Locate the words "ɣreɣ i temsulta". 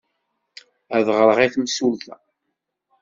1.17-2.15